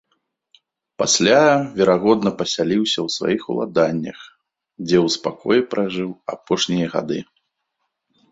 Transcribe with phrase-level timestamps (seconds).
[1.01, 1.41] Пасля,
[1.81, 4.19] верагодна, пасяліўся ў сваіх уладаннях,
[4.87, 7.19] дзе ў спакоі пражыў апошнія гады.